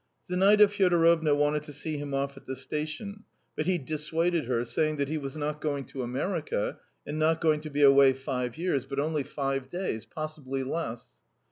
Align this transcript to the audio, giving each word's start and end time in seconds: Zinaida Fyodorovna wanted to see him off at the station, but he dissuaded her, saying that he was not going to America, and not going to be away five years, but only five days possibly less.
Zinaida 0.27 0.67
Fyodorovna 0.67 1.35
wanted 1.35 1.61
to 1.65 1.73
see 1.73 1.97
him 1.97 2.11
off 2.11 2.35
at 2.35 2.47
the 2.47 2.55
station, 2.55 3.23
but 3.55 3.67
he 3.67 3.77
dissuaded 3.77 4.45
her, 4.45 4.65
saying 4.65 4.95
that 4.95 5.09
he 5.09 5.19
was 5.19 5.37
not 5.37 5.61
going 5.61 5.85
to 5.85 6.01
America, 6.01 6.79
and 7.05 7.19
not 7.19 7.39
going 7.39 7.61
to 7.61 7.69
be 7.69 7.83
away 7.83 8.13
five 8.13 8.57
years, 8.57 8.87
but 8.87 8.97
only 8.99 9.21
five 9.21 9.69
days 9.69 10.05
possibly 10.05 10.63
less. 10.63 11.19